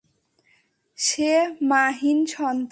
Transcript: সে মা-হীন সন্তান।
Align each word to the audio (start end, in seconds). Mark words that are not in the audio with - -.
সে 0.97 1.31
মা-হীন 1.61 2.19
সন্তান। 2.25 2.67